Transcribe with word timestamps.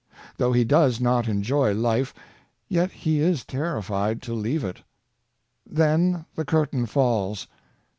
Though 0.37 0.51
he 0.51 0.63
does 0.63 0.99
not 0.99 1.27
enjoy 1.27 1.75
life, 1.75 2.11
yet 2.67 2.89
he 2.89 3.19
is 3.19 3.45
terrified 3.45 4.19
to 4.23 4.33
leave 4.33 4.63
it. 4.63 4.81
Then 5.63 6.25
the 6.33 6.43
curtain 6.43 6.87
falls. 6.87 7.45